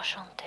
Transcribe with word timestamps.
Enchanté. 0.00 0.44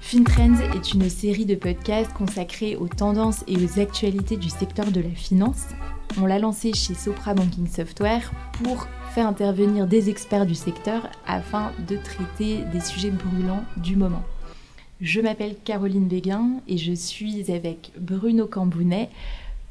FinTrends 0.00 0.60
est 0.76 0.94
une 0.94 1.10
série 1.10 1.44
de 1.44 1.56
podcasts 1.56 2.12
consacrés 2.12 2.76
aux 2.76 2.86
tendances 2.86 3.42
et 3.48 3.56
aux 3.56 3.80
actualités 3.80 4.36
du 4.36 4.48
secteur 4.48 4.92
de 4.92 5.00
la 5.00 5.10
finance. 5.10 5.64
On 6.20 6.26
l'a 6.26 6.38
lancé 6.38 6.72
chez 6.74 6.94
Sopra 6.94 7.34
Banking 7.34 7.66
Software 7.66 8.30
pour 8.62 8.86
faire 9.12 9.26
intervenir 9.26 9.88
des 9.88 10.08
experts 10.08 10.46
du 10.46 10.54
secteur 10.54 11.08
afin 11.26 11.72
de 11.88 11.96
traiter 11.96 12.58
des 12.72 12.80
sujets 12.80 13.10
brûlants 13.10 13.64
du 13.76 13.96
moment. 13.96 14.22
Je 15.00 15.20
m'appelle 15.20 15.54
Caroline 15.64 16.08
Béguin 16.08 16.60
et 16.66 16.76
je 16.76 16.92
suis 16.92 17.52
avec 17.52 17.92
Bruno 18.00 18.46
Cambounet 18.46 19.08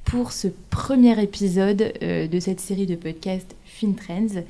pour 0.06 0.32
ce 0.32 0.48
premier 0.70 1.22
épisode 1.22 1.92
euh, 2.02 2.28
de 2.28 2.40
cette 2.40 2.62
série 2.62 2.86
de 2.86 2.96
podcasts 2.96 3.54
FinTrends 3.66 4.44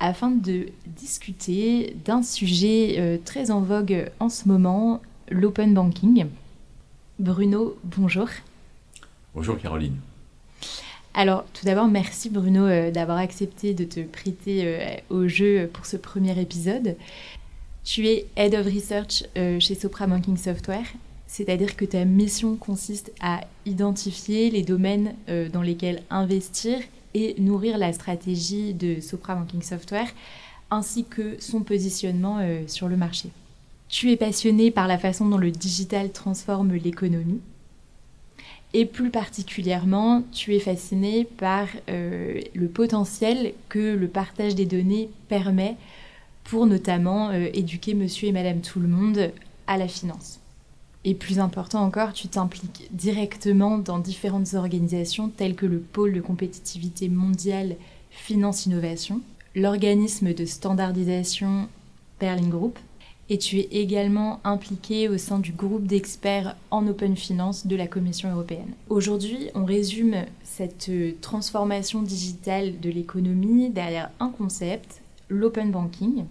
afin 0.00 0.30
de 0.30 0.68
discuter 0.86 1.94
d'un 2.06 2.22
sujet 2.22 2.94
euh, 2.96 3.18
très 3.22 3.50
en 3.50 3.60
vogue 3.60 4.10
en 4.18 4.30
ce 4.30 4.48
moment, 4.48 5.02
l'open 5.28 5.74
banking. 5.74 6.24
Bruno, 7.18 7.76
bonjour. 7.84 8.28
Bonjour 9.34 9.58
Caroline. 9.58 9.96
Alors, 11.12 11.44
tout 11.52 11.66
d'abord, 11.66 11.86
merci 11.86 12.30
Bruno 12.30 12.64
euh, 12.64 12.90
d'avoir 12.90 13.18
accepté 13.18 13.74
de 13.74 13.84
te 13.84 14.00
prêter 14.00 15.02
au 15.10 15.28
jeu 15.28 15.68
pour 15.70 15.84
ce 15.84 15.98
premier 15.98 16.40
épisode. 16.40 16.96
Tu 17.84 18.06
es 18.06 18.26
Head 18.36 18.54
of 18.54 18.66
Research 18.66 19.24
euh, 19.36 19.60
chez 19.60 19.74
Sopra 19.74 20.06
Banking 20.06 20.38
Software, 20.38 20.86
c'est-à-dire 21.26 21.76
que 21.76 21.84
ta 21.84 22.04
mission 22.04 22.56
consiste 22.56 23.12
à 23.20 23.42
identifier 23.66 24.50
les 24.50 24.62
domaines 24.62 25.14
dans 25.52 25.62
lesquels 25.62 26.02
investir 26.08 26.78
et 27.12 27.34
nourrir 27.38 27.76
la 27.76 27.92
stratégie 27.92 28.72
de 28.72 29.00
Sopra 29.00 29.34
Banking 29.34 29.62
Software, 29.62 30.08
ainsi 30.70 31.04
que 31.04 31.36
son 31.40 31.60
positionnement 31.60 32.38
sur 32.68 32.88
le 32.88 32.96
marché. 32.96 33.30
Tu 33.88 34.10
es 34.12 34.16
passionné 34.16 34.70
par 34.70 34.88
la 34.88 34.98
façon 34.98 35.28
dont 35.28 35.38
le 35.38 35.50
digital 35.50 36.10
transforme 36.10 36.74
l'économie. 36.74 37.40
Et 38.72 38.86
plus 38.86 39.10
particulièrement, 39.10 40.24
tu 40.32 40.56
es 40.56 40.58
fasciné 40.58 41.24
par 41.24 41.68
euh, 41.88 42.40
le 42.54 42.66
potentiel 42.66 43.54
que 43.68 43.94
le 43.94 44.08
partage 44.08 44.56
des 44.56 44.66
données 44.66 45.08
permet 45.28 45.76
pour 46.44 46.66
notamment 46.66 47.30
euh, 47.30 47.48
éduquer 47.52 47.94
monsieur 47.94 48.28
et 48.28 48.32
madame 48.32 48.60
tout 48.60 48.80
le 48.80 48.88
monde 48.88 49.32
à 49.66 49.76
la 49.76 49.88
finance. 49.88 50.40
Et 51.04 51.14
plus 51.14 51.38
important 51.38 51.82
encore, 51.82 52.12
tu 52.12 52.28
t'impliques 52.28 52.88
directement 52.92 53.78
dans 53.78 53.98
différentes 53.98 54.54
organisations 54.54 55.28
telles 55.28 55.54
que 55.54 55.66
le 55.66 55.78
pôle 55.78 56.14
de 56.14 56.20
compétitivité 56.20 57.08
mondiale 57.08 57.76
Finance 58.10 58.64
Innovation, 58.66 59.20
l'organisme 59.54 60.32
de 60.32 60.46
standardisation 60.46 61.68
Perling 62.18 62.48
Group, 62.48 62.78
et 63.30 63.38
tu 63.38 63.58
es 63.58 63.68
également 63.72 64.40
impliqué 64.44 65.08
au 65.08 65.18
sein 65.18 65.38
du 65.38 65.52
groupe 65.52 65.86
d'experts 65.86 66.56
en 66.70 66.86
open 66.86 67.16
finance 67.16 67.66
de 67.66 67.74
la 67.76 67.86
Commission 67.86 68.30
européenne. 68.30 68.72
Aujourd'hui, 68.88 69.48
on 69.54 69.64
résume 69.64 70.16
cette 70.42 70.90
transformation 71.20 72.02
digitale 72.02 72.80
de 72.80 72.90
l'économie 72.90 73.70
derrière 73.70 74.10
un 74.20 74.28
concept, 74.28 75.00
l'open 75.28 75.70
banking. 75.70 76.24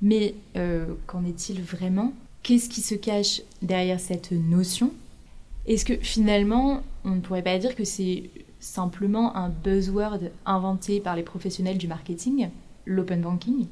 Mais 0.00 0.34
euh, 0.56 0.86
qu'en 1.06 1.24
est-il 1.24 1.62
vraiment? 1.62 2.12
Qu'est-ce 2.42 2.68
qui 2.68 2.80
se 2.80 2.94
cache 2.94 3.42
derrière 3.62 4.00
cette 4.00 4.32
notion? 4.32 4.92
Est-ce 5.66 5.84
que 5.84 5.96
finalement, 5.96 6.82
on 7.04 7.10
ne 7.10 7.20
pourrait 7.20 7.42
pas 7.42 7.58
dire 7.58 7.74
que 7.74 7.84
c'est 7.84 8.30
simplement 8.60 9.36
un 9.36 9.50
buzzword 9.50 10.20
inventé 10.46 11.00
par 11.00 11.16
les 11.16 11.22
professionnels 11.22 11.78
du 11.78 11.88
marketing, 11.88 12.48
l'open 12.86 13.20
banking? 13.20 13.66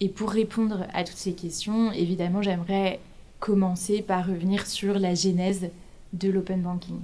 Et 0.00 0.08
pour 0.08 0.30
répondre 0.30 0.86
à 0.92 1.04
toutes 1.04 1.16
ces 1.16 1.32
questions, 1.32 1.90
évidemment, 1.92 2.42
j'aimerais 2.42 3.00
commencer 3.40 4.02
par 4.02 4.26
revenir 4.26 4.66
sur 4.66 4.98
la 4.98 5.14
genèse 5.14 5.70
de 6.12 6.28
l'open 6.28 6.62
banking. 6.62 7.00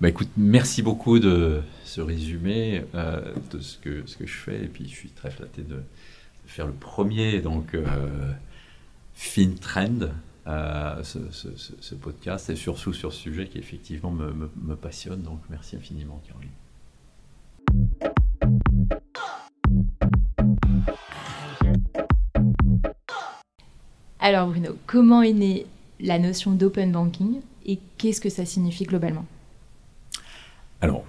Bah 0.00 0.08
écoute, 0.08 0.30
merci 0.36 0.82
beaucoup 0.82 1.20
de 1.20 1.62
ce 1.84 2.00
résumé 2.00 2.84
euh, 2.94 3.32
de 3.52 3.60
ce 3.60 3.78
que, 3.78 4.04
ce 4.06 4.16
que 4.16 4.26
je 4.26 4.36
fais. 4.36 4.64
Et 4.64 4.66
puis, 4.66 4.88
je 4.88 4.94
suis 4.94 5.08
très 5.10 5.30
flatté 5.30 5.62
de, 5.62 5.82
faire 6.46 6.66
le 6.66 6.72
premier, 6.72 7.40
donc, 7.40 7.74
euh, 7.74 8.32
FinTrend, 9.14 10.10
euh, 10.46 11.02
ce, 11.02 11.94
podcast, 11.94 12.50
et 12.50 12.56
surtout 12.56 12.92
sur 12.92 13.12
ce 13.12 13.20
sujet 13.20 13.46
qui 13.46 13.58
effectivement 13.58 14.10
me, 14.10 14.32
me, 14.32 14.50
me 14.62 14.74
passionne. 14.74 15.22
Donc, 15.22 15.38
merci 15.48 15.76
infiniment, 15.76 16.20
Caroline. 16.26 16.50
Alors 24.18 24.48
Bruno, 24.48 24.76
comment 24.86 25.22
est 25.22 25.32
née 25.32 25.66
la 26.00 26.18
notion 26.18 26.52
d'open 26.52 26.90
banking 26.92 27.40
et 27.66 27.78
qu'est-ce 27.98 28.20
que 28.20 28.30
ça 28.30 28.44
signifie 28.44 28.84
globalement? 28.84 29.26
Alors, 30.84 31.02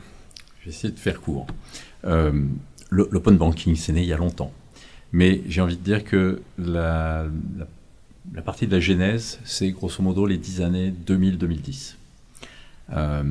je 0.62 0.66
vais 0.66 0.72
essayer 0.72 0.94
de 0.94 0.98
faire 0.98 1.20
court. 1.20 1.48
Euh, 2.06 2.32
l'open 2.92 3.36
banking, 3.36 3.76
c'est 3.76 3.92
né 3.92 4.04
il 4.04 4.08
y 4.08 4.14
a 4.14 4.18
longtemps. 4.18 4.54
Mais 5.12 5.42
j'ai 5.50 5.60
envie 5.60 5.76
de 5.76 5.84
dire 5.84 6.06
que 6.06 6.42
la, 6.58 7.26
partie 8.46 8.68
de 8.68 8.72
la 8.72 8.80
genèse, 8.80 9.38
c'est 9.44 9.72
grosso 9.72 10.02
modo 10.02 10.26
les 10.26 10.38
10 10.38 10.62
années 10.62 10.94
2000-2010. 11.06 11.96
Euh, 12.94 13.24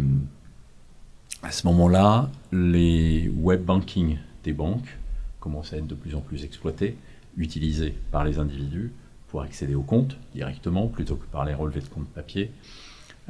à 1.42 1.50
ce 1.50 1.66
moment-là, 1.66 2.30
les 2.52 3.32
web 3.34 3.64
banking 3.64 4.18
des 4.42 4.52
banques 4.52 4.98
commençaient 5.40 5.76
à 5.76 5.78
être 5.78 5.86
de 5.86 5.94
plus 5.94 6.14
en 6.14 6.20
plus 6.20 6.44
exploités, 6.44 6.98
utilisés 7.38 7.94
par 8.10 8.22
les 8.22 8.38
individus 8.38 8.92
pour 9.28 9.40
accéder 9.40 9.74
au 9.74 9.82
compte 9.82 10.18
directement 10.34 10.88
plutôt 10.88 11.16
que 11.16 11.24
par 11.24 11.46
les 11.46 11.54
relevés 11.54 11.80
de 11.80 11.88
compte 11.88 12.08
papier. 12.08 12.50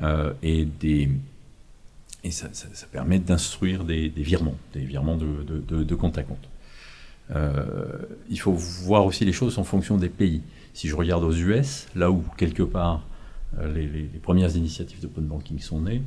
Euh, 0.03 0.33
et 0.43 0.65
des, 0.65 1.09
et 2.25 2.31
ça, 2.31 2.49
permet 2.91 3.19
d'instruire 3.19 3.85
des, 3.85 4.09
virements, 4.09 4.57
des 4.73 4.85
virements 4.85 5.17
de, 5.17 5.95
compte 5.95 6.19
à 6.19 6.23
compte. 6.23 6.49
Euh, 7.31 7.99
il 8.29 8.41
faut 8.41 8.53
voir 8.53 9.05
aussi 9.05 9.25
les 9.25 9.33
choses 9.33 9.59
en 9.59 9.65
fonction 9.65 9.97
des 9.99 10.09
pays. 10.09 10.43
Si 10.73 10.89
je 10.89 10.97
regarde 10.97 11.23
aux 11.23 11.33
US, 11.33 11.87
là 11.95 12.11
où 12.11 12.25
quelque 12.37 12.63
part 12.63 13.07
euh, 13.59 13.73
les, 13.73 14.05
premières 14.23 14.57
initiatives 14.57 15.01
de 15.01 15.07
d'open 15.07 15.25
banking 15.25 15.59
sont 15.61 15.83
nées, 15.83 16.03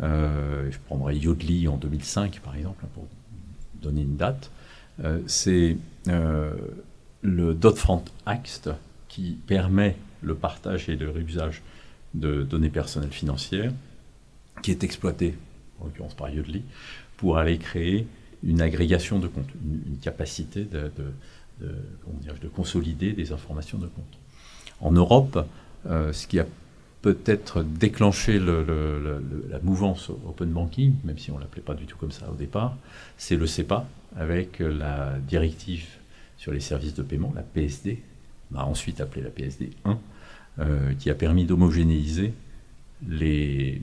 je 0.00 0.78
prendrai 0.86 1.16
Yodlee 1.16 1.68
en 1.68 1.76
2005 1.76 2.40
par 2.40 2.56
exemple, 2.56 2.86
pour 2.94 3.06
donner 3.82 4.00
une 4.00 4.16
date, 4.16 4.50
c'est 5.26 5.76
le 6.06 7.54
Dodd-Frank 7.54 8.06
Act 8.24 8.70
qui 9.08 9.36
permet 9.46 9.96
le 10.22 10.34
partage 10.34 10.88
et 10.88 10.96
le 10.96 11.10
réusage 11.10 11.62
de 12.14 12.42
données 12.42 12.70
personnelles 12.70 13.12
financières, 13.12 13.72
qui 14.62 14.70
est 14.70 14.84
exploité, 14.84 15.34
en 15.80 15.86
l'occurrence 15.86 16.14
par 16.14 16.30
Yodlee, 16.30 16.62
pour 17.16 17.38
aller 17.38 17.58
créer 17.58 18.06
une 18.42 18.60
agrégation 18.60 19.18
de 19.18 19.28
comptes, 19.28 19.50
une, 19.64 19.98
capacité 19.98 20.64
de, 20.64 20.90
de, 21.60 22.48
consolider 22.54 23.12
des 23.12 23.32
informations 23.32 23.78
de 23.78 23.86
comptes. 23.86 24.18
En 24.80 24.92
Europe, 24.92 25.46
euh, 25.86 26.12
ce 26.12 26.26
qui 26.26 26.38
a 26.38 26.46
peut-être 27.02 27.62
déclenché 27.62 28.38
la 28.38 29.58
mouvance 29.62 30.10
open 30.10 30.50
banking, 30.50 30.94
même 31.04 31.18
si 31.18 31.30
on 31.30 31.36
ne 31.36 31.40
l'appelait 31.40 31.62
pas 31.62 31.74
du 31.74 31.86
tout 31.86 31.96
comme 31.96 32.12
ça 32.12 32.30
au 32.30 32.34
départ, 32.34 32.76
c'est 33.16 33.36
le 33.36 33.46
CEPA, 33.46 33.86
avec 34.16 34.58
la 34.58 35.18
directive 35.18 35.86
sur 36.36 36.52
les 36.52 36.60
services 36.60 36.94
de 36.94 37.02
paiement, 37.02 37.32
la 37.34 37.42
PSD, 37.42 38.02
on 38.52 38.58
a 38.58 38.64
ensuite 38.64 39.00
appelé 39.00 39.22
la 39.22 39.30
PSD 39.30 39.70
1, 39.84 39.98
euh, 40.58 40.94
qui 40.98 41.10
a 41.10 41.14
permis 41.14 41.44
d'homogénéiser 41.44 42.32
les, 43.08 43.80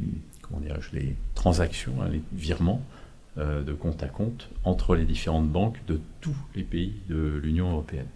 les 0.93 1.15
transactions, 1.35 1.93
hein, 2.01 2.09
les 2.09 2.21
virements 2.33 2.81
euh, 3.37 3.63
de 3.63 3.73
compte 3.73 4.03
à 4.03 4.07
compte 4.07 4.49
entre 4.63 4.95
les 4.95 5.05
différentes 5.05 5.49
banques 5.49 5.79
de 5.87 5.99
tous 6.21 6.35
les 6.55 6.63
pays 6.63 6.93
de 7.09 7.39
l'Union 7.43 7.71
européenne. 7.71 8.07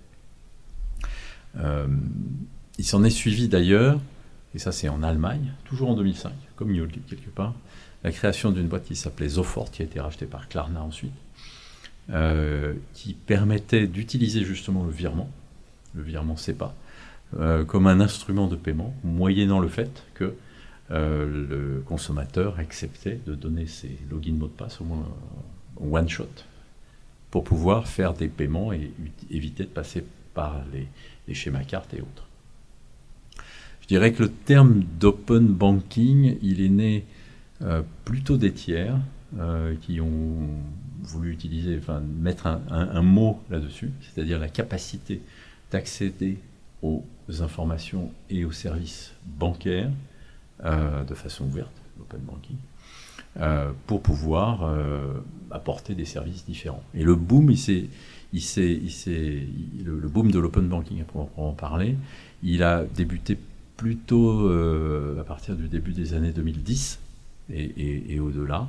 Euh, 1.57 1.87
il 2.77 2.85
s'en 2.85 3.03
est 3.03 3.09
suivi 3.09 3.47
d'ailleurs, 3.47 3.99
et 4.55 4.59
ça 4.59 4.71
c'est 4.71 4.89
en 4.89 5.03
Allemagne, 5.03 5.53
toujours 5.65 5.89
en 5.89 5.95
2005, 5.95 6.31
comme 6.55 6.73
Yodlee 6.73 7.01
quelque 7.07 7.29
part, 7.29 7.53
la 8.03 8.11
création 8.11 8.51
d'une 8.51 8.67
boîte 8.67 8.85
qui 8.85 8.95
s'appelait 8.95 9.29
Zofort, 9.29 9.69
qui 9.69 9.81
a 9.81 9.85
été 9.85 9.99
rachetée 9.99 10.25
par 10.25 10.47
Klarna 10.47 10.81
ensuite, 10.81 11.13
qui 12.93 13.13
permettait 13.13 13.87
d'utiliser 13.87 14.43
justement 14.43 14.83
le 14.83 14.91
virement 14.91 15.29
le 15.93 16.03
virement 16.03 16.37
SEPA, 16.37 16.73
euh, 17.39 17.63
comme 17.63 17.87
un 17.87 17.99
instrument 17.99 18.47
de 18.47 18.55
paiement, 18.55 18.93
moyennant 19.03 19.59
le 19.59 19.67
fait 19.67 20.03
que 20.13 20.33
euh, 20.89 21.47
le 21.47 21.81
consommateur 21.81 22.59
acceptait 22.59 23.19
de 23.25 23.35
donner 23.35 23.65
ses 23.65 23.97
logins 24.09 24.33
mots 24.33 24.47
de 24.47 24.51
passe 24.51 24.81
au 24.81 24.83
moins 24.83 25.07
one 25.79 26.09
shot 26.09 26.25
pour 27.29 27.43
pouvoir 27.43 27.87
faire 27.87 28.13
des 28.13 28.27
paiements 28.27 28.73
et 28.73 28.91
éviter 29.29 29.63
de 29.63 29.69
passer 29.69 30.03
par 30.33 30.61
les, 30.73 30.87
schémas 31.33 31.63
cartes 31.63 31.93
et 31.93 32.01
autres. 32.01 32.27
Je 33.81 33.87
dirais 33.87 34.11
que 34.11 34.23
le 34.23 34.29
terme 34.29 34.83
d'open 34.99 35.47
banking, 35.47 36.37
il 36.41 36.59
est 36.59 36.69
né 36.69 37.05
plutôt 38.03 38.35
des 38.35 38.51
tiers 38.51 38.97
qui 39.81 40.01
ont 40.01 40.49
voulu 41.03 41.31
utiliser, 41.31 41.77
enfin 41.77 42.01
mettre 42.01 42.47
un 42.47 43.01
mot 43.01 43.39
là-dessus, 43.49 43.91
c'est-à-dire 44.01 44.39
la 44.39 44.49
capacité 44.49 45.21
d'accéder 45.71 46.37
aux 46.81 47.05
informations 47.39 48.11
et 48.29 48.43
aux 48.43 48.51
services 48.51 49.13
bancaires 49.25 49.89
euh, 49.89 50.10
de 50.63 51.15
façon 51.15 51.45
ouverte, 51.45 51.71
l'open 51.97 52.19
banking, 52.21 52.57
euh, 53.39 53.71
pour 53.87 54.01
pouvoir 54.01 54.63
euh, 54.63 55.13
apporter 55.49 55.95
des 55.95 56.05
services 56.05 56.45
différents. 56.45 56.83
Et 56.93 57.03
le 57.03 57.15
boom, 57.15 57.49
il 57.49 57.57
s'est, 57.57 57.87
il 58.33 58.41
s'est, 58.41 58.71
il 58.73 59.83
le, 59.85 59.99
le, 59.99 60.07
boom 60.07 60.31
de 60.31 60.39
l'open 60.39 60.67
banking, 60.67 61.03
pour 61.05 61.29
en 61.37 61.53
parler, 61.53 61.95
il 62.43 62.61
a 62.61 62.83
débuté 62.83 63.37
plutôt 63.77 64.47
à 65.19 65.23
partir 65.23 65.55
du 65.55 65.67
début 65.67 65.93
des 65.93 66.13
années 66.13 66.31
2010 66.31 66.99
et, 67.53 68.13
et, 68.13 68.19
au-delà, 68.19 68.67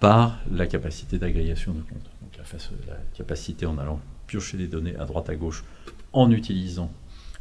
par 0.00 0.38
la 0.50 0.66
capacité 0.66 1.18
d'agrégation 1.18 1.72
de 1.72 1.80
comptes. 1.80 2.10
Donc 2.22 2.36
la, 2.38 2.94
la 2.94 3.00
capacité 3.14 3.66
en 3.66 3.76
allant 3.76 4.00
piocher 4.26 4.56
des 4.56 4.66
données 4.66 4.96
à 4.96 5.04
droite 5.04 5.28
à 5.30 5.34
gauche 5.34 5.64
en 6.12 6.30
utilisant 6.30 6.90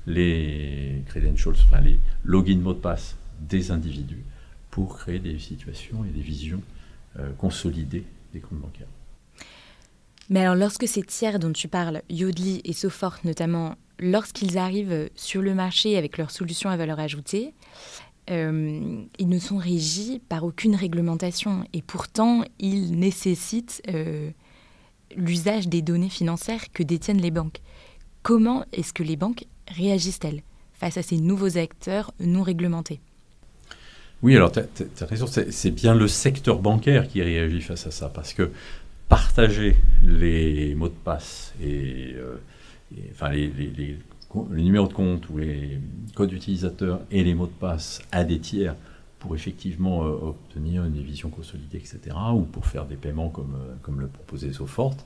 les 0.08 1.04
credentials, 1.08 1.56
enfin 1.68 1.82
les 1.82 1.98
logins 2.24 2.60
mots 2.60 2.74
de 2.74 2.80
passe 2.80 3.16
des 3.40 3.72
individus 3.72 4.24
pour 4.72 4.98
créer 4.98 5.20
des 5.20 5.40
situations 5.40 6.04
et 6.06 6.10
des 6.10 6.22
visions 6.22 6.62
euh, 7.20 7.32
consolidées 7.34 8.06
des 8.34 8.40
comptes 8.40 8.60
bancaires. 8.60 8.88
Mais 10.30 10.42
alors 10.42 10.56
lorsque 10.56 10.88
ces 10.88 11.04
tiers 11.04 11.40
dont 11.40 11.54
tu 11.54 11.68
parles, 11.68 12.02
Yodli 12.10 12.62
et 12.64 12.74
Sofort 12.74 13.20
notamment, 13.24 13.76
lorsqu'ils 14.00 14.58
arrivent 14.58 15.10
sur 15.16 15.42
le 15.42 15.54
marché 15.54 15.98
avec 15.98 16.18
leurs 16.18 16.32
solutions 16.32 16.70
à 16.70 16.78
valeur 16.78 17.00
ajoutée, 17.00 17.54
euh, 18.32 19.04
ils 19.20 19.30
ne 19.30 19.40
sont 19.40 19.58
régis 19.58 20.20
par 20.28 20.44
aucune 20.44 20.76
réglementation 20.76 21.64
et 21.74 21.84
pourtant 21.84 22.44
ils 22.60 22.98
nécessitent 22.98 23.84
euh, 23.88 24.32
l'usage 25.16 25.68
des 25.68 25.84
données 25.84 26.10
financières 26.10 26.72
que 26.72 26.82
détiennent 26.82 27.22
les 27.22 27.32
banques. 27.32 27.62
Comment 28.24 28.66
est-ce 28.74 28.94
que 28.94 29.04
les 29.04 29.16
banques 29.16 29.46
réagissent-elles 29.68 30.42
face 30.74 30.98
à 30.98 31.04
ces 31.04 31.18
nouveaux 31.18 31.58
acteurs 31.58 32.12
non 32.20 32.42
réglementés? 32.42 33.00
Oui, 34.24 34.36
alors 34.36 34.52
tu 34.52 34.60
as, 34.60 35.06
raison, 35.06 35.28
c'est 35.28 35.72
bien 35.72 35.94
le 35.94 36.08
secteur 36.08 36.60
bancaire 36.60 37.08
qui 37.08 37.22
réagit 37.22 37.62
face 37.62 37.86
à 37.86 37.92
ça, 37.92 38.10
parce 38.10 38.34
que 38.34 38.52
partager 39.10 39.76
les 40.04 40.74
mots 40.76 40.90
de 40.90 40.94
passe 40.94 41.54
et, 41.62 42.16
euh, 42.16 42.38
enfin 43.12 43.30
les, 43.30 43.98
numéros 44.50 44.88
de 44.88 44.94
compte 44.94 45.30
ou 45.30 45.38
les 45.38 45.80
codes 46.16 46.34
utilisateurs 46.34 47.02
et 47.12 47.24
les 47.24 47.34
mots 47.34 47.46
de 47.46 47.52
passe 47.52 48.02
à 48.12 48.24
des 48.24 48.40
tiers 48.40 48.76
pour 49.20 49.36
effectivement 49.36 50.04
euh, 50.04 50.10
obtenir 50.10 50.84
une 50.86 51.02
vision 51.02 51.30
consolidée, 51.30 51.78
etc., 51.78 52.00
ou 52.34 52.42
pour 52.42 52.66
faire 52.66 52.86
des 52.86 52.96
paiements 52.96 53.30
comme, 53.30 53.56
euh, 53.56 53.74
comme 53.82 54.00
le 54.00 54.08
proposait 54.08 54.54
SoFort, 54.54 54.98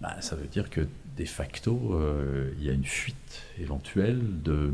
bah, 0.00 0.16
ça 0.20 0.36
veut 0.36 0.46
dire 0.46 0.70
que 0.70 0.82
de 1.16 1.24
facto, 1.24 2.00
il 2.60 2.64
y 2.64 2.70
a 2.70 2.72
une 2.72 2.84
fuite 2.84 3.42
éventuelle 3.58 4.20
de, 4.44 4.72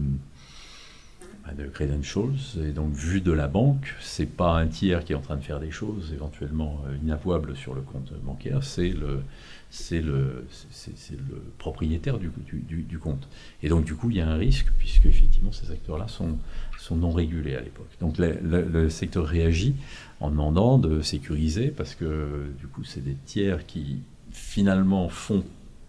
de 1.53 1.67
credentials. 1.67 2.35
Et 2.65 2.73
donc, 2.73 2.93
vu 2.93 3.21
de 3.21 3.33
la 3.33 3.49
banque, 3.49 3.95
c'est 4.01 4.27
pas 4.27 4.57
un 4.57 4.67
tiers 4.67 5.05
qui 5.05 5.13
est 5.13 5.17
en 5.17 5.21
train 5.21 5.37
de 5.37 5.43
faire 5.43 5.61
des 5.61 5.71
choses 5.71 6.13
éventuellement 6.13 6.81
euh, 6.87 6.97
inavouables 7.03 7.57
sur 7.57 7.75
le 7.75 7.83
compte 7.83 8.13
bancaire, 8.23 8.65
c'est 8.65 8.89
le, 8.89 9.23
c'est 9.71 10.01
le, 10.01 10.47
c'est, 10.71 11.13
le 11.13 11.43
propriétaire 11.59 12.19
du, 12.19 12.31
du, 12.49 12.99
compte. 12.99 13.29
Et 13.63 13.69
donc, 13.69 13.85
du 13.85 13.95
coup, 13.95 14.11
il 14.11 14.17
y 14.17 14.21
a 14.21 14.29
un 14.29 14.37
risque, 14.37 14.69
puisque 14.79 15.07
effectivement, 15.07 15.53
ces 15.53 15.71
acteurs-là 15.71 16.09
sont, 16.09 16.39
sont 16.79 16.97
non 16.97 17.11
régulés 17.11 17.57
à 17.57 17.61
l'époque. 17.61 17.91
Donc, 18.01 18.19
le, 18.19 18.39
le, 18.41 18.89
secteur 18.89 19.27
réagit 19.27 19.75
en 20.21 20.31
demandant 20.31 20.79
de 20.79 21.03
sécuriser, 21.03 21.69
parce 21.69 21.95
que 21.95 22.47
du 22.59 22.67
coup, 22.67 22.85
c'est 22.85 23.05
des 23.05 23.17
tiers 23.27 23.67
qui 23.67 23.99
finalement 24.31 25.09
font, 25.09 25.45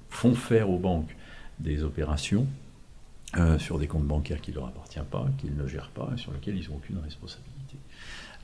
font 0.10 0.36
faire 0.36 0.70
aux 0.70 0.80
banques 0.80 1.16
des 1.60 1.84
opérations 1.84 2.46
euh, 3.38 3.60
sur 3.60 3.80
des 3.80 3.88
comptes 3.88 4.06
bancaires 4.06 4.40
qui 4.40 4.52
ne 4.52 4.56
leur 4.56 4.68
appartiennent 4.68 5.06
pas, 5.06 5.28
qu'ils 5.38 5.56
ne 5.56 5.68
gèrent 5.68 5.90
pas 5.90 6.10
et 6.16 6.18
sur 6.18 6.32
lesquels 6.32 6.58
ils 6.58 6.70
n'ont 6.70 6.78
aucune 6.78 6.98
responsabilité. 7.00 7.78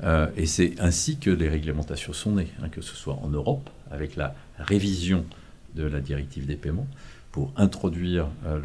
Euh, 0.04 0.28
et 0.36 0.46
c'est 0.46 0.80
ainsi 0.80 1.18
que 1.18 1.30
les 1.30 1.48
réglementations 1.48 2.14
sont 2.14 2.34
nées, 2.34 2.50
hein, 2.62 2.70
que 2.70 2.82
ce 2.82 2.96
soit 2.96 3.18
en 3.22 3.30
Europe, 3.30 3.70
avec 3.90 4.16
la 4.16 4.36
révision 4.58 5.26
de 5.76 5.84
la 5.84 6.02
directive 6.02 6.46
des 6.46 6.56
paiements, 6.56 6.88
pour 7.32 7.54
introduire 7.56 8.28
euh, 8.46 8.60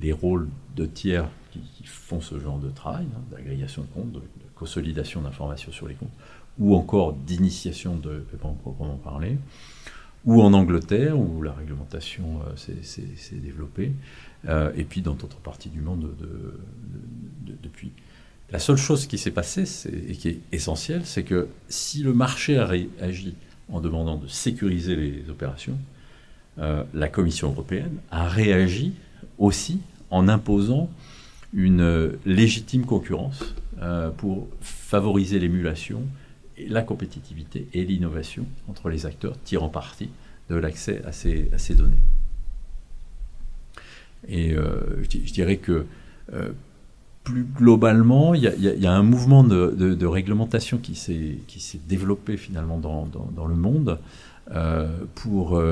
les, 0.00 0.12
rôles 0.12 0.48
de 0.76 0.86
tiers 0.86 1.28
qui, 1.50 1.60
font 1.84 2.20
ce 2.20 2.38
genre 2.38 2.58
de 2.58 2.70
travail, 2.70 3.06
hein, 3.16 3.20
d'agrégation 3.30 3.82
de 3.82 3.88
comptes, 3.88 4.12
de, 4.12 4.22
consolidation 4.54 5.22
d'informations 5.22 5.72
sur 5.72 5.88
les 5.88 5.94
comptes, 5.94 6.12
ou 6.58 6.76
encore 6.76 7.14
d'initiation 7.14 7.96
de 7.96 8.18
paiement 8.18 8.54
proprement 8.54 8.96
parler 8.96 9.36
ou 10.24 10.40
en 10.40 10.52
Angleterre, 10.52 11.18
où 11.18 11.42
la 11.42 11.52
réglementation 11.52 12.40
euh, 12.46 12.56
s'est 12.56 13.34
développée, 13.34 13.92
euh, 14.48 14.72
et 14.76 14.84
puis 14.84 15.02
dans 15.02 15.14
d'autres 15.14 15.38
parties 15.38 15.68
du 15.68 15.80
monde 15.80 16.10
depuis. 17.62 17.90
La 18.50 18.58
seule 18.58 18.76
chose 18.76 19.06
qui 19.06 19.18
s'est 19.18 19.30
passée, 19.30 19.64
et 20.08 20.12
qui 20.12 20.28
est 20.28 20.40
essentielle, 20.52 21.02
c'est 21.04 21.22
que 21.22 21.48
si 21.68 22.02
le 22.02 22.12
marché 22.12 22.58
a 22.58 22.66
réagi 22.66 23.34
en 23.70 23.80
demandant 23.80 24.16
de 24.16 24.28
sécuriser 24.28 24.94
les 24.94 25.30
opérations, 25.30 25.78
euh, 26.58 26.84
la 26.92 27.08
Commission 27.08 27.50
européenne 27.50 27.96
a 28.10 28.28
réagi 28.28 28.92
aussi 29.38 29.80
en 30.10 30.28
imposant 30.28 30.90
une 31.54 32.12
légitime 32.24 32.86
concurrence 32.86 33.54
pour 34.16 34.48
favoriser 34.60 35.38
l'émulation 35.38 36.02
la 36.58 36.82
compétitivité 36.82 37.68
et 37.72 37.84
l'innovation 37.84 38.46
entre 38.68 38.88
les 38.88 39.06
acteurs 39.06 39.36
tirant 39.44 39.68
parti 39.68 40.10
de 40.50 40.56
l'accès 40.56 41.02
à 41.04 41.12
ces, 41.12 41.48
à 41.52 41.58
ces 41.58 41.74
données. 41.74 42.00
Et 44.28 44.52
euh, 44.52 45.02
je, 45.02 45.32
dirais 45.32 45.56
que 45.56 45.86
euh, 46.32 46.50
plus 47.24 47.44
globalement, 47.44 48.34
il 48.34 48.42
y, 48.42 48.86
a 48.86 48.92
un 48.92 49.02
mouvement 49.02 49.44
de, 49.44 50.06
réglementation 50.06 50.78
qui 50.78 50.94
s'est 50.94 51.80
développé 51.88 52.36
finalement 52.36 52.78
dans, 52.78 53.08
dans, 53.34 53.46
le 53.46 53.54
monde 53.54 54.00
euh, 54.50 54.88
pour, 55.14 55.62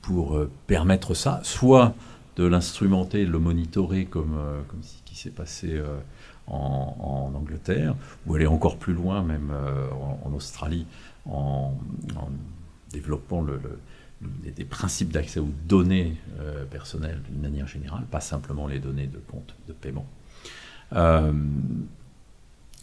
pour 0.00 0.46
permettre 0.68 1.14
ça, 1.14 1.40
soit 1.42 1.94
de 2.36 2.44
l'instrumenter, 2.44 3.26
de 3.26 3.30
le 3.30 3.40
monitorer 3.40 4.04
comme, 4.04 4.36
comme 4.68 4.82
ce 4.82 4.94
qui 5.04 5.16
s'est 5.16 5.30
passé 5.30 5.80
en, 6.52 7.32
Angleterre, 7.34 7.94
ou 8.26 8.34
aller 8.34 8.46
encore 8.46 8.76
plus 8.76 8.92
loin, 8.92 9.22
même 9.22 9.50
euh, 9.52 9.88
en, 10.24 10.32
Australie, 10.32 10.86
en, 11.28 11.74
développant 12.90 13.44
des 14.20 14.64
principes 14.64 15.10
d'accès 15.10 15.40
aux 15.40 15.48
données 15.66 16.16
euh, 16.40 16.64
personnelles 16.66 17.20
d'une 17.28 17.40
manière 17.40 17.66
générale, 17.66 18.04
pas 18.10 18.20
simplement 18.20 18.66
les 18.66 18.78
données 18.78 19.06
de 19.06 19.18
compte 19.18 19.54
de 19.66 19.72
paiement. 19.72 20.06
Euh, 20.92 21.32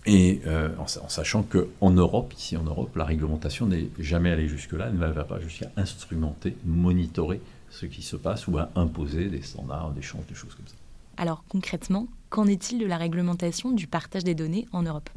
et 0.05 0.41
en, 0.79 0.87
sachant 0.87 1.43
qu'en 1.43 1.91
Europe, 1.91 2.33
ici 2.35 2.57
en 2.57 2.63
Europe, 2.63 2.95
la 2.95 3.05
réglementation 3.05 3.67
n'est 3.67 3.89
jamais 3.99 4.31
allée 4.31 4.47
jusque-là, 4.47 4.87
elle 4.87 4.97
ne 4.97 5.05
va 5.05 5.23
pas 5.25 5.39
jusqu'à 5.39 5.69
instrumenter, 5.77 6.55
monitorer 6.65 7.41
ce 7.69 7.85
qui 7.85 8.01
se 8.01 8.15
passe 8.15 8.47
ou 8.47 8.57
à 8.57 8.71
imposer 8.75 9.29
des 9.29 9.41
standards 9.41 9.91
d'échange, 9.91 10.25
des 10.27 10.33
choses 10.33 10.55
comme 10.55 10.67
ça. 10.67 10.75
Alors 11.17 11.43
concrètement, 11.49 12.07
qu'en 12.29 12.47
est-il 12.47 12.79
de 12.79 12.85
la 12.85 12.97
réglementation 12.97 13.71
du 13.71 13.87
partage 13.87 14.23
des 14.23 14.35
données 14.35 14.67
en 14.71 14.83
Europe? 14.83 15.09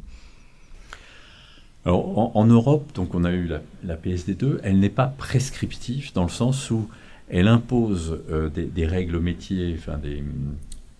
Alors, 1.85 2.35
en, 2.37 2.45
Europe, 2.45 2.93
donc 2.93 3.13
on 3.13 3.25
a 3.25 3.31
eu 3.31 3.49
la, 3.83 3.95
PSD2, 3.97 4.59
elle 4.63 4.79
n'est 4.79 4.89
pas 4.89 5.07
prescriptive 5.07 6.13
dans 6.13 6.23
le 6.23 6.29
sens 6.29 6.71
où 6.71 6.87
elle 7.29 7.49
impose 7.49 8.21
euh, 8.29 8.49
des, 8.49 8.85
règles 8.85 9.19
métiers, 9.19 9.75
enfin 9.77 9.99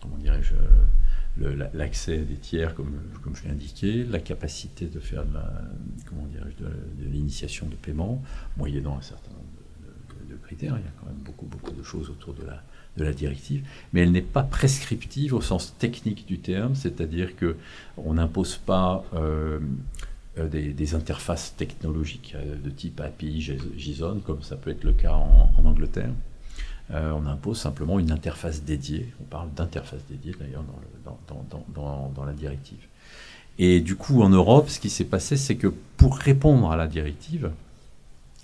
comment 0.02 0.18
dirais-je, 0.18 0.56
l'accès 1.74 2.18
des 2.18 2.36
tiers, 2.36 2.76
comme, 2.76 3.00
je 3.34 3.44
l'ai 3.44 3.52
indiqué, 3.52 4.04
la 4.04 4.20
capacité 4.20 4.88
de 4.88 5.00
faire 5.00 5.24
de, 5.24 5.40
comment 6.06 6.28
de, 6.28 6.66
de 6.66 7.10
l'initiation 7.10 7.66
de 7.68 7.76
paiement, 7.76 8.22
moyennant 8.58 8.98
un 8.98 9.02
certain 9.02 9.32
nombre 9.32 9.44
de, 10.30 10.36
critères. 10.44 10.76
Il 10.78 10.84
y 10.84 10.88
a 10.88 10.92
quand 11.00 11.06
même 11.06 11.24
beaucoup, 11.24 11.46
beaucoup 11.46 11.72
de 11.72 11.84
choses 11.84 12.10
autour 12.10 12.34
de 12.34 12.44
la, 12.46 12.62
de 12.98 13.04
la 13.04 13.14
directive, 13.14 13.66
mais 13.92 14.02
elle 14.02 14.12
n'est 14.12 14.22
pas 14.22 14.44
prescriptive 14.44 15.34
au 15.34 15.42
sens 15.42 15.76
technique 15.78 16.26
du 16.26 16.40
terme, 16.40 16.76
c'est-à-dire 16.76 17.36
que 17.36 17.56
on 17.98 18.16
n'impose 18.16 18.58
pas 18.58 19.04
euh, 19.16 19.60
euh, 20.38 20.48
des, 20.48 20.96
interfaces 20.96 21.56
technologiques 21.56 22.34
euh, 22.36 22.56
de 22.56 22.70
type 22.70 23.02
API 23.02 23.42
JSON, 23.78 24.22
comme 24.26 24.44
ça 24.44 24.56
peut 24.58 24.70
être 24.70 24.84
le 24.84 24.94
cas 24.94 25.14
en, 25.14 25.52
Angleterre. 25.66 26.12
on 26.92 27.26
impose 27.26 27.58
simplement 27.58 28.00
une 28.00 28.12
interface 28.12 28.64
dédiée. 28.64 29.12
On 29.22 29.24
parle 29.24 29.52
d'interface 29.54 30.02
dédiée 30.10 30.36
d'ailleurs 30.40 30.64
dans, 31.06 32.26
la 32.26 32.34
directive. 32.34 32.86
Et 33.58 33.80
du 33.80 33.96
coup, 33.96 34.22
en 34.22 34.30
Europe, 34.30 34.70
ce 34.70 34.80
qui 34.80 34.90
s'est 34.90 35.06
passé, 35.06 35.38
c'est 35.38 35.56
que 35.56 35.74
pour 35.98 36.18
répondre 36.18 36.72
à 36.72 36.76
la 36.76 36.88
directive, 36.88 37.52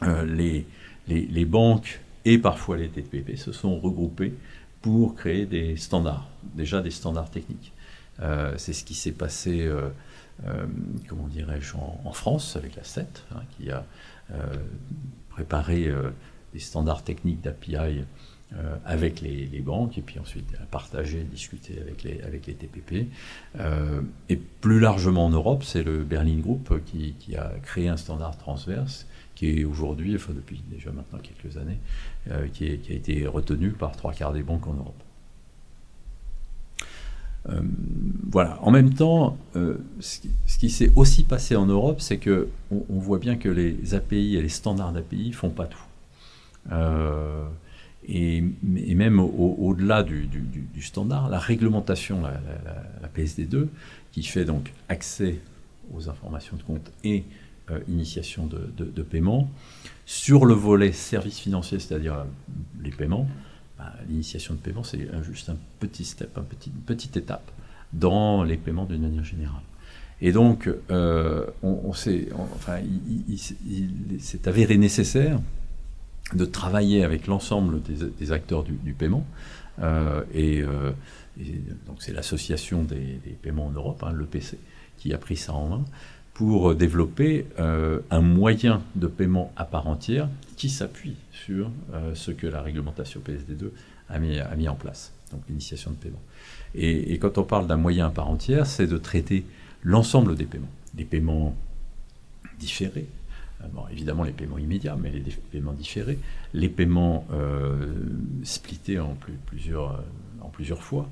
les, 0.02 0.66
les 1.08 1.46
banques 1.46 2.00
et 2.26 2.38
parfois 2.38 2.78
les 2.78 2.90
TPP 2.90 3.36
se 3.38 3.52
sont 3.52 3.80
regroupés 3.80 4.34
pour 4.82 5.16
créer 5.16 5.46
des 5.46 5.76
standards, 5.76 6.28
déjà 6.56 6.82
des 6.82 6.92
standards 6.92 7.32
techniques. 7.32 7.74
Euh, 8.22 8.54
c'est 8.58 8.74
ce 8.74 8.84
qui 8.84 8.94
s'est 8.94 9.12
passé 9.12 9.66
euh, 9.66 9.90
comment 11.08 11.28
dirais-je, 11.28 11.76
en, 11.76 12.12
France 12.14 12.56
avec 12.56 12.76
la 12.76 12.84
CET, 12.84 13.08
hein, 13.34 13.42
qui 13.58 13.72
a 13.72 13.86
préparé 15.30 15.92
des 16.54 16.60
standards 16.60 17.04
techniques 17.04 17.42
d'API 17.42 18.04
euh, 18.56 18.78
avec 18.84 19.22
les, 19.22 19.62
banques 19.64 20.00
et 20.00 20.02
puis 20.02 20.18
ensuite 20.18 20.48
à 20.60 20.66
partager, 20.66 21.22
discuter 21.22 21.80
avec 21.80 22.02
les, 22.02 22.20
avec 22.22 22.42
TPP. 22.42 23.06
Euh, 23.60 24.02
et 24.28 24.38
plus 24.38 24.80
largement 24.80 25.28
en 25.28 25.30
Europe, 25.30 25.64
c'est 25.64 25.84
le 25.84 26.04
Berlin 26.04 26.40
Group 26.40 26.74
qui, 26.84 27.36
a 27.36 27.52
créé 27.62 27.90
un 27.90 27.98
standard 27.98 28.36
transverse 28.40 29.06
qui 29.40 29.62
est 29.62 29.64
aujourd'hui, 29.64 30.14
enfin 30.18 30.34
depuis 30.36 30.62
déjà 30.70 30.92
maintenant 30.92 31.18
quelques 31.20 31.56
années, 31.56 31.78
euh, 32.30 32.48
qui, 32.52 32.70
a 32.70 32.74
été 32.74 33.26
retenu 33.26 33.70
par 33.70 33.96
trois 33.96 34.12
quarts 34.12 34.34
des 34.34 34.44
banques 34.44 34.68
en 34.68 34.74
Europe. 34.74 35.02
voilà. 38.30 38.60
En 38.62 38.70
même 38.70 38.94
temps, 38.94 39.38
ce 40.02 40.20
qui, 40.60 40.70
s'est 40.70 40.92
aussi 40.98 41.24
passé 41.24 41.56
en 41.56 41.68
Europe, 41.68 42.02
c'est 42.02 42.18
que 42.18 42.50
on, 42.70 43.00
voit 43.00 43.18
bien 43.18 43.38
que 43.38 43.48
les 43.48 43.96
API 43.96 44.36
et 44.36 44.42
les 44.42 44.50
standards 44.50 44.92
d'API 44.92 45.32
font 45.32 45.50
pas 45.50 45.66
tout. 45.66 45.88
Et, 48.08 48.44
même 48.62 49.20
au-delà 49.20 50.04
du, 50.04 50.28
standard, 50.82 51.30
la 51.30 51.40
réglementation, 51.40 52.22
la, 52.22 53.08
PSD2, 53.16 53.68
qui 54.12 54.24
fait 54.24 54.46
donc 54.46 54.74
accès 54.90 55.40
aux 55.96 56.10
informations 56.10 56.58
de 56.58 56.64
compte 56.64 56.92
et 57.04 57.20
euh, 57.20 57.49
initiation 57.88 58.48
de, 58.48 59.02
paiement, 59.04 59.50
sur 60.06 60.46
le 60.46 60.54
volet 60.54 60.92
services 60.92 61.40
financiers, 61.40 61.80
c'est-à-dire 61.80 62.16
euh, 62.16 62.24
les 62.84 62.92
paiements, 62.92 63.28
bah, 63.78 63.94
l'initiation 64.08 64.56
de 64.56 64.60
paiement, 64.60 64.84
c'est 64.84 65.08
juste 65.24 65.50
un 65.50 65.58
petit 65.80 66.06
step, 66.06 66.38
une 66.38 66.82
petite 66.82 67.16
étape 67.18 67.52
dans 67.94 68.44
les 68.44 68.58
paiements 68.58 68.86
d'une 68.86 69.02
manière 69.02 69.24
générale. 69.24 69.62
Et 70.22 70.32
donc, 70.32 70.70
euh, 70.92 71.46
on, 71.64 71.92
enfin, 71.92 72.80
il 73.28 73.40
s'est 73.40 74.48
avéré 74.48 74.78
nécessaire 74.78 75.40
de 76.34 76.46
travailler 76.46 77.04
avec 77.04 77.28
l'ensemble 77.28 77.82
des, 77.82 78.32
acteurs 78.32 78.64
du, 78.64 78.94
paiement. 78.94 79.26
Euh, 79.82 80.24
euh, 80.36 80.92
et, 81.40 81.54
donc 81.88 81.98
c'est 82.00 82.12
l'association 82.12 82.84
des, 82.84 83.20
paiements 83.42 83.68
en 83.68 83.72
Europe, 83.72 84.04
hein, 84.06 84.14
l'EPC, 84.14 84.58
qui 84.98 85.14
a 85.14 85.18
pris 85.18 85.38
ça 85.38 85.54
en 85.54 85.70
main 85.70 85.86
pour 86.40 86.74
développer 86.74 87.48
euh, 87.60 88.00
un 88.12 88.22
moyen 88.22 88.82
de 88.96 89.08
paiement 89.08 89.52
à 89.58 89.66
part 89.66 89.88
entière 89.88 90.30
qui 90.56 90.70
s'appuie 90.70 91.18
sur 91.34 91.70
ce 92.14 92.32
que 92.32 92.48
la 92.48 92.62
réglementation 92.62 93.20
PSD2 93.20 93.72
a 94.08 94.20
mis, 94.56 94.70
en 94.70 94.76
place, 94.76 95.12
donc 95.34 95.42
l'initiation 95.50 95.92
de 95.92 95.98
paiement. 95.98 96.22
Et, 96.76 97.20
quand 97.20 97.38
on 97.38 97.44
parle 97.44 97.68
d'un 97.68 97.76
moyen 97.76 98.08
à 98.08 98.10
part 98.10 98.30
entière, 98.30 98.68
c'est 98.68 98.88
de 98.88 98.98
traiter 98.98 99.44
l'ensemble 99.84 100.36
des 100.36 100.46
paiements, 100.46 100.70
des 100.94 101.04
paiements 101.04 101.58
différés, 102.58 103.10
euh, 103.62 103.68
évidemment 103.92 104.24
les 104.24 104.32
paiements 104.32 104.60
immédiats, 104.60 104.96
mais 104.98 105.12
les 105.12 105.22
paiements 105.52 105.74
différés, 105.74 106.20
les 106.54 106.70
paiements 106.70 107.28
euh, 107.34 107.86
splittés 108.44 108.98
plusieurs, 109.46 109.96
euh, 109.96 110.02
en 110.40 110.48
plusieurs 110.48 110.82
fois, 110.82 111.10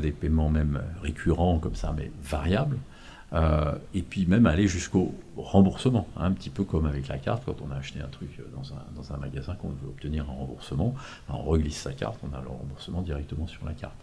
des 0.00 0.12
paiements 0.12 0.48
même 0.48 0.80
récurrents 1.02 1.58
comme 1.58 1.74
ça, 1.74 1.92
mais 1.96 2.12
variables, 2.22 2.78
et 3.32 4.02
puis 4.02 4.26
même 4.26 4.46
aller 4.46 4.68
jusqu'au 4.68 5.14
remboursement, 5.36 6.06
hein, 6.16 6.26
un 6.26 6.32
petit 6.32 6.50
peu 6.50 6.64
comme 6.64 6.86
avec 6.86 7.08
la 7.08 7.18
carte, 7.18 7.44
quand 7.44 7.56
on 7.66 7.70
a 7.70 7.76
acheté 7.76 8.00
un 8.00 8.08
truc 8.08 8.30
dans 8.54 8.72
un, 8.72 8.82
dans 8.94 9.12
un 9.12 9.16
magasin 9.18 9.54
qu'on 9.54 9.68
veut 9.68 9.88
obtenir 9.88 10.24
un 10.30 10.32
remboursement, 10.32 10.94
ben, 11.28 11.34
on 11.34 11.42
reglisse 11.42 11.78
sa 11.78 11.92
carte, 11.92 12.18
on 12.22 12.34
a 12.34 12.40
le 12.40 12.48
remboursement 12.48 13.02
directement 13.02 13.46
sur 13.46 13.64
la 13.66 13.72
carte. 13.72 13.96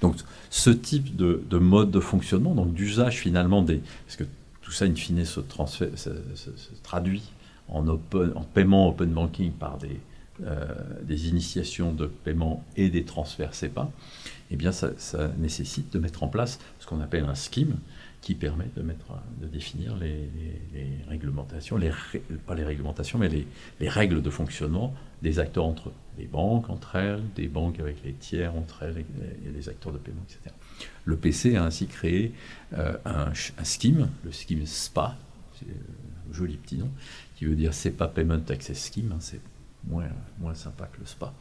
Donc 0.00 0.16
ce 0.50 0.70
type 0.70 1.14
de, 1.16 1.42
de 1.48 1.58
mode 1.58 1.90
de 1.90 2.00
fonctionnement, 2.00 2.54
donc 2.54 2.74
d'usage 2.74 3.18
finalement. 3.18 3.64
Parce 3.64 4.16
que 4.16 4.24
tout 4.62 4.72
ça, 4.72 4.86
in 4.86 4.94
fine, 4.94 5.24
se, 5.24 5.40
traduit 6.82 7.22
en, 7.68 7.84
paiement 8.54 8.88
open 8.88 9.10
banking 9.10 9.52
par 9.52 9.78
des, 9.78 10.00
euh, 10.44 10.66
des, 11.02 11.28
initiations 11.28 11.92
de 11.92 12.06
paiement 12.06 12.64
et 12.76 12.88
des 12.88 13.04
transferts 13.04 13.54
SEPA, 13.54 13.90
eh 14.50 14.56
bien, 14.56 14.72
ça, 14.72 14.90
nécessite 15.38 15.92
de 15.92 15.98
mettre 15.98 16.22
en 16.22 16.28
place 16.28 16.58
ce 16.78 16.86
qu'on 16.86 17.00
appelle 17.00 17.24
un 17.24 17.34
scheme 17.34 17.76
qui 18.22 18.36
permet 18.36 18.68
de, 18.76 18.82
mettre, 18.82 19.20
de 19.40 19.48
définir 19.48 19.96
les, 19.96 20.30
réglementations, 21.08 21.76
les, 21.76 21.90
pas 22.46 22.54
les 22.54 22.62
réglementations, 22.62 23.18
mais 23.18 23.28
les, 23.28 23.88
règles 23.88 24.22
de 24.22 24.30
fonctionnement 24.30 24.94
des 25.22 25.40
acteurs 25.40 25.66
entre 25.66 25.88
eux, 25.88 25.94
les 26.18 26.26
banques 26.26 26.70
entre 26.70 26.96
elles, 26.96 27.22
des 27.34 27.48
banques 27.48 27.80
avec 27.80 27.96
les 28.04 28.12
tiers 28.12 28.54
entre 28.54 28.84
elles 28.84 28.98
et 28.98 29.50
les 29.52 29.68
acteurs 29.68 29.92
de 29.92 29.98
paiement, 29.98 30.22
etc. 30.28 30.54
Le 31.04 31.16
PC 31.16 31.56
a 31.56 31.64
ainsi 31.64 31.88
créé 31.88 32.32
euh, 32.74 32.96
un, 33.04 33.34
scheme, 33.34 34.08
le 34.24 34.30
scheme 34.30 34.64
SPA, 34.66 35.16
c'est 35.58 35.66
un 35.66 36.32
joli 36.32 36.56
petit 36.56 36.76
nom, 36.76 36.90
qui 37.36 37.44
veut 37.44 37.56
dire 37.56 37.74
SEPA 37.74 38.06
Payment 38.06 38.44
Access 38.48 38.92
Scheme, 38.92 39.10
hein, 39.12 39.18
c'est 39.18 39.40
moins, 39.88 40.54
sympa 40.54 40.86
que 40.92 41.00
le 41.00 41.06
SPA, 41.06 41.32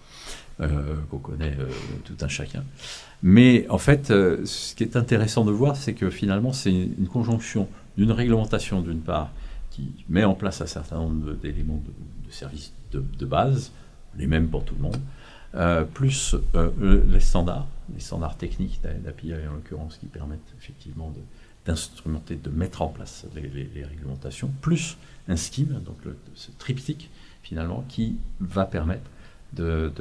euh, 0.62 0.96
qu'on 1.10 1.18
connaît 1.18 1.56
euh, 1.60 1.70
tout 2.06 2.16
un 2.22 2.28
chacun. 2.28 2.64
Mais 3.24 3.68
en 3.70 3.78
fait, 3.78 4.08
ce 4.08 4.76
qui 4.76 4.84
est 4.84 4.96
intéressant 4.96 5.46
de 5.46 5.52
voir, 5.52 5.76
c'est 5.76 5.94
que 5.94 6.10
finalement, 6.10 6.54
c'est 6.54 6.72
une 6.72 7.08
conjonction 7.08 7.68
d'une 7.98 8.12
réglementation, 8.12 8.82
d'une 8.82 9.02
part, 9.02 9.32
qui 9.70 9.92
met 10.10 10.24
en 10.24 10.34
place 10.34 10.62
un 10.62 10.68
certain 10.68 10.98
nombre 10.98 11.34
d'éléments 11.34 11.82
de, 12.26 12.32
services 12.32 12.74
de, 12.92 13.04
de, 13.20 13.26
base, 13.26 13.72
les 14.18 14.28
mêmes 14.28 14.48
pour 14.48 14.64
tout 14.64 14.76
le 14.76 14.82
monde, 14.82 15.88
plus 15.94 16.36
les 16.80 17.20
standards, 17.20 17.68
les 17.94 18.00
standards 18.00 18.38
techniques 18.38 18.82
d'API 18.82 19.34
en 19.34 19.54
l'occurrence 19.54 19.98
qui 19.98 20.08
permettent 20.08 20.40
effectivement 20.58 21.14
d'instrumenter, 21.66 22.36
de, 22.36 22.50
mettre 22.50 22.82
en 22.82 22.88
place 22.88 23.26
les, 23.36 23.84
réglementations, 23.84 24.52
plus 24.62 24.98
un 25.28 25.36
scheme, 25.36 25.82
donc 25.86 25.98
ce 26.34 26.52
triptyque 26.58 27.10
finalement, 27.44 27.84
qui 27.88 28.18
va 28.40 28.66
permettre 28.66 29.10
de, 29.54 29.92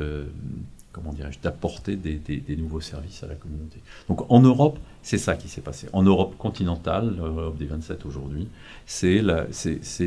comment 0.92 1.12
dirais-je, 1.12 1.40
d'apporter 1.40 1.96
des, 1.96 2.56
nouveaux 2.56 2.80
services 2.80 3.22
à 3.22 3.26
la 3.26 3.34
communauté. 3.34 3.78
Donc 4.08 4.30
en 4.30 4.40
Europe, 4.40 4.78
c'est 5.02 5.18
ça 5.18 5.36
qui 5.36 5.48
s'est 5.48 5.60
passé. 5.60 5.88
En 5.92 6.02
Europe 6.02 6.36
continentale, 6.36 7.16
l'Europe 7.16 7.56
des 7.56 7.66
27 7.66 8.06
aujourd'hui, 8.06 8.48
c'est 8.86 9.22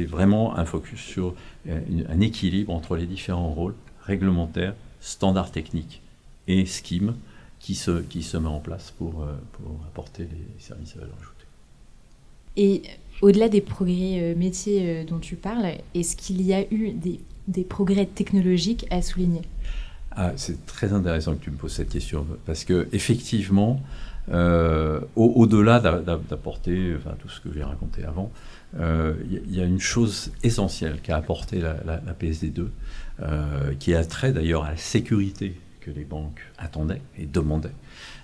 vraiment 0.06 0.58
un 0.58 0.66
focus 0.66 1.00
sur 1.00 1.36
euh, 1.68 1.80
un 2.10 2.20
équilibre 2.20 2.74
entre 2.74 2.96
les 2.96 3.06
différents 3.06 3.52
rôles 3.52 3.76
réglementaires, 4.06 4.76
standards 5.00 5.52
techniques 5.52 6.02
et 6.48 6.66
scheme 6.66 7.16
qui 7.60 7.76
se, 7.76 8.02
qui 8.02 8.24
se 8.24 8.36
met 8.38 8.50
en 8.50 8.60
place 8.60 8.92
pour, 8.92 9.24
euh, 9.24 9.34
apporter 9.88 10.24
les 10.24 10.62
services 10.62 10.96
à 10.98 11.00
valeur 11.00 11.16
ajoutée. 11.22 11.46
Et 12.58 12.84
au-delà 13.24 13.50
des 13.50 13.62
progrès 13.62 14.20
euh, 14.20 14.36
métiers 14.36 14.82
euh, 14.84 15.04
dont 15.06 15.20
tu 15.20 15.36
parles, 15.36 15.66
est-ce 15.96 16.16
qu'il 16.16 16.42
y 16.42 16.54
a 16.54 16.62
eu 16.72 16.92
des, 16.92 17.64
progrès 17.64 18.06
technologiques 18.06 18.86
à 18.90 19.02
souligner? 19.02 19.42
Ah, 20.12 20.34
C'est 20.36 20.66
très 20.66 20.94
intéressant 20.94 21.36
que 21.36 21.44
tu 21.44 21.52
me 21.52 21.56
poses 21.56 21.74
cette 21.74 21.90
question, 21.90 22.26
parce 22.46 22.66
que 22.66 22.88
effectivement, 22.94 23.82
au-delà 25.16 25.80
d'apporter 25.80 26.96
tout 27.20 27.30
ce 27.30 27.42
que 27.42 27.50
j'ai 27.54 27.64
raconté 27.64 28.06
avant, 28.06 28.32
il 28.80 29.54
y, 29.56 29.60
a 29.60 29.66
une 29.66 29.82
chose 29.82 30.32
essentielle 30.44 31.00
qu'a 31.02 31.18
apporté 31.18 31.60
la, 31.60 31.76
la, 31.86 32.02
la 32.06 32.14
PSD2, 32.14 32.68
qui 33.80 33.94
a 33.96 34.06
trait 34.06 34.32
d'ailleurs 34.32 34.64
à 34.64 34.72
la 34.72 34.78
sécurité 34.78 35.56
que 35.82 35.92
les 35.92 36.06
banques 36.06 36.42
attendaient 36.58 37.02
et 37.18 37.26
demandaient, 37.26 37.76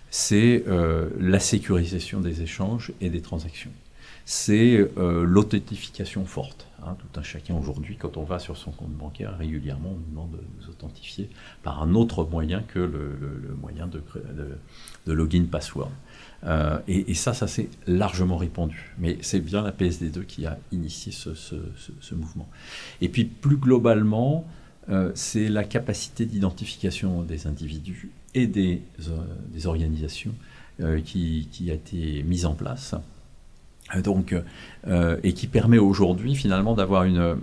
c'est 0.10 0.64
euh, 0.68 1.10
la 1.20 1.40
sécurisation 1.40 2.20
des 2.20 2.42
échanges 2.42 2.92
et 3.02 3.10
des 3.10 3.22
transactions. 3.22 3.72
C'est 4.32 4.88
euh, 5.00 5.24
l'authentification 5.24 6.24
forte. 6.24 6.68
Hein. 6.84 6.96
tout 7.00 7.20
un 7.20 7.24
chacun 7.24 7.56
aujourd'hui, 7.56 7.96
quand 7.98 8.16
on 8.16 8.24
va 8.24 8.38
sur 8.38 8.58
son 8.58 8.70
compte 8.70 8.92
bancaire, 8.92 9.36
régulièrement, 9.36 9.90
on 9.90 9.96
nous 9.96 10.06
demande 10.08 10.32
de 10.34 10.44
nous 10.60 10.70
authentifier 10.70 11.32
par 11.64 11.82
un 11.82 11.96
autre 11.96 12.24
moyen 12.26 12.62
que 12.62 12.78
le, 12.78 13.58
moyen 13.60 13.88
de, 13.88 14.04
login 15.12 15.46
password. 15.46 15.90
Euh, 16.44 16.78
et, 16.88 17.16
ça, 17.16 17.34
ça 17.34 17.48
s'est 17.48 17.70
largement 17.88 18.38
répandu. 18.38 18.94
Mais 19.00 19.18
c'est 19.22 19.40
bien 19.40 19.64
la 19.64 19.72
PSD2 19.72 20.24
qui 20.26 20.46
a 20.46 20.60
initié 20.72 21.12
ce, 21.12 22.14
mouvement. 22.14 22.48
Et 23.02 23.10
puis 23.10 23.26
plus 23.26 23.58
globalement, 23.58 24.46
euh, 24.90 25.12
c'est 25.16 25.50
la 25.50 25.64
capacité 25.64 26.28
d'identification 26.28 27.24
des 27.24 27.48
individus 27.48 28.12
et 28.36 28.46
des, 28.46 28.84
organisations 29.66 30.36
qui, 31.04 31.68
a 31.72 31.74
été 31.74 32.22
mise 32.22 32.46
en 32.46 32.54
place. 32.54 32.94
Donc, 34.04 34.36
et 35.24 35.34
qui 35.34 35.48
permet 35.48 35.78
aujourd'hui 35.78 36.36
finalement 36.36 36.76
d'avoir 36.76 37.04
une, 37.04 37.38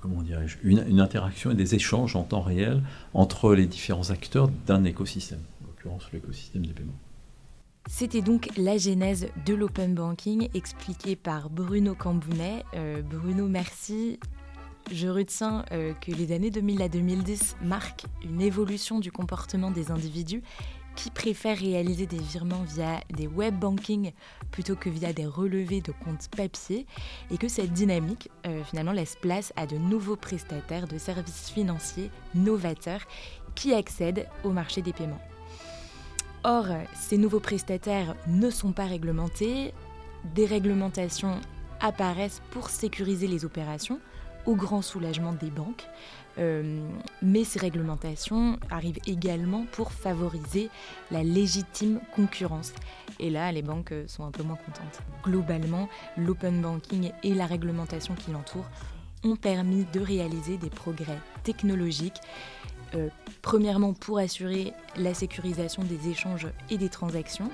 comment 0.00 0.22
une, 0.62 1.00
interaction 1.00 1.50
et 1.50 1.54
des 1.54 1.74
échanges 1.74 2.16
en 2.16 2.22
temps 2.22 2.42
réel 2.42 2.82
entre 3.14 3.54
les 3.54 3.66
différents 3.66 4.10
acteurs 4.10 4.50
d'un 4.66 4.84
écosystème, 4.84 5.40
en 5.62 5.66
l'occurrence 5.68 6.08
l'écosystème 6.12 6.66
des 6.66 6.72
paiements. 6.72 6.98
C'était 7.88 8.22
donc 8.22 8.50
la 8.56 8.76
genèse 8.76 9.28
de 9.46 9.54
l'open 9.54 9.94
banking 9.94 10.48
expliquée 10.54 11.16
par 11.16 11.48
Bruno 11.50 11.94
Cambounet. 11.94 12.64
Bruno, 13.10 13.48
merci 13.48 14.18
je 14.90 15.08
retiens 15.08 15.64
euh, 15.72 15.92
que 15.94 16.10
les 16.10 16.32
années 16.32 16.50
2000 16.50 16.82
à 16.82 16.88
2010 16.88 17.56
marquent 17.62 18.06
une 18.24 18.40
évolution 18.40 18.98
du 18.98 19.12
comportement 19.12 19.70
des 19.70 19.90
individus 19.90 20.42
qui 20.96 21.10
préfèrent 21.10 21.58
réaliser 21.58 22.06
des 22.06 22.18
virements 22.18 22.62
via 22.62 23.00
des 23.10 23.26
web 23.26 23.58
banking 23.58 24.12
plutôt 24.50 24.76
que 24.76 24.90
via 24.90 25.12
des 25.12 25.26
relevés 25.26 25.80
de 25.80 25.92
comptes 25.92 26.28
papier 26.36 26.86
et 27.30 27.38
que 27.38 27.48
cette 27.48 27.72
dynamique 27.72 28.30
euh, 28.46 28.62
finalement 28.64 28.92
laisse 28.92 29.16
place 29.20 29.52
à 29.56 29.66
de 29.66 29.76
nouveaux 29.76 30.16
prestataires 30.16 30.86
de 30.86 30.98
services 30.98 31.50
financiers 31.50 32.10
novateurs 32.34 33.02
qui 33.54 33.74
accèdent 33.74 34.28
au 34.44 34.50
marché 34.50 34.82
des 34.82 34.92
paiements. 34.92 35.20
Or, 36.44 36.66
ces 36.94 37.18
nouveaux 37.18 37.40
prestataires 37.40 38.16
ne 38.26 38.50
sont 38.50 38.72
pas 38.72 38.86
réglementés, 38.86 39.74
des 40.34 40.46
réglementations 40.46 41.38
apparaissent 41.80 42.42
pour 42.50 42.70
sécuriser 42.70 43.26
les 43.26 43.44
opérations 43.44 44.00
au 44.46 44.54
grand 44.54 44.82
soulagement 44.82 45.32
des 45.32 45.50
banques. 45.50 45.86
Euh, 46.38 46.88
mais 47.22 47.44
ces 47.44 47.58
réglementations 47.58 48.58
arrivent 48.70 49.00
également 49.06 49.66
pour 49.72 49.92
favoriser 49.92 50.70
la 51.10 51.22
légitime 51.22 52.00
concurrence. 52.14 52.72
Et 53.18 53.30
là, 53.30 53.50
les 53.52 53.62
banques 53.62 53.92
sont 54.06 54.24
un 54.24 54.30
peu 54.30 54.42
moins 54.42 54.56
contentes. 54.56 55.00
Globalement, 55.24 55.88
l'open 56.16 56.62
banking 56.62 57.10
et 57.22 57.34
la 57.34 57.46
réglementation 57.46 58.14
qui 58.14 58.30
l'entoure 58.30 58.68
ont 59.24 59.36
permis 59.36 59.84
de 59.92 60.00
réaliser 60.00 60.56
des 60.56 60.70
progrès 60.70 61.18
technologiques. 61.42 62.20
Euh, 62.94 63.08
premièrement, 63.42 63.92
pour 63.92 64.18
assurer 64.18 64.72
la 64.96 65.14
sécurisation 65.14 65.82
des 65.84 66.08
échanges 66.08 66.48
et 66.70 66.78
des 66.78 66.88
transactions, 66.88 67.50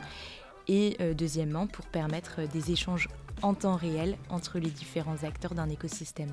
et 0.69 0.97
euh, 1.01 1.15
deuxièmement, 1.15 1.67
pour 1.67 1.87
permettre 1.87 2.43
des 2.53 2.73
échanges 2.73 3.09
en 3.43 3.55
temps 3.55 3.77
réel 3.77 4.17
entre 4.31 4.59
les 4.59 4.71
différents 4.71 5.23
acteurs 5.25 5.55
d'un 5.55 5.69
écosystème. 5.69 6.33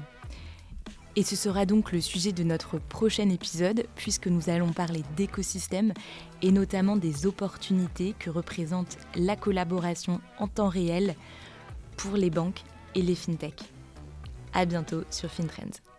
Et 1.15 1.23
ce 1.23 1.35
sera 1.35 1.65
donc 1.65 1.91
le 1.91 2.01
sujet 2.01 2.31
de 2.31 2.43
notre 2.43 2.79
prochain 2.79 3.29
épisode, 3.29 3.85
puisque 3.95 4.27
nous 4.27 4.49
allons 4.49 4.73
parler 4.73 5.03
d'écosystèmes 5.15 5.93
et 6.41 6.51
notamment 6.51 6.95
des 6.95 7.27
opportunités 7.27 8.15
que 8.17 8.31
représente 8.31 8.97
la 9.15 9.35
collaboration 9.35 10.21
en 10.39 10.47
temps 10.47 10.69
réel 10.69 11.15
pour 11.97 12.17
les 12.17 12.31
banques 12.31 12.63
et 12.95 13.03
les 13.03 13.15
fintechs. 13.15 13.61
À 14.53 14.65
bientôt 14.65 15.03
sur 15.11 15.29
FinTrends. 15.29 15.92